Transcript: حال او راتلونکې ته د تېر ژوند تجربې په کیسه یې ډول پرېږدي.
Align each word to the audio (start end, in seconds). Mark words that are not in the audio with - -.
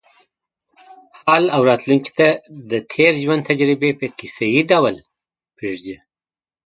حال 1.23 1.43
او 1.55 1.61
راتلونکې 1.69 2.11
ته 2.19 2.27
د 2.71 2.73
تېر 2.93 3.13
ژوند 3.23 3.47
تجربې 3.49 3.91
په 3.99 4.05
کیسه 4.17 4.45
یې 4.53 4.61
ډول 4.71 4.95
پرېږدي. 5.57 5.97